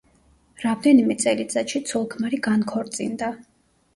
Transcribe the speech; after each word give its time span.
რამდენიმე 0.63 1.17
წელიწადში 1.25 1.81
ცოლ-ქმარი 1.91 2.39
განქორწინდა. 2.47 3.29